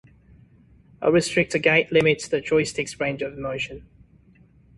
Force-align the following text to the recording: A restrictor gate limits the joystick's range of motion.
A 0.99 1.11
restrictor 1.11 1.61
gate 1.61 1.91
limits 1.91 2.27
the 2.27 2.41
joystick's 2.41 2.99
range 2.99 3.21
of 3.21 3.37
motion. 3.37 3.85